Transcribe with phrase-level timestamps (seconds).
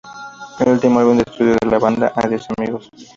[0.59, 2.89] El último álbum de estudio de la banda "¡Adiós Amigos!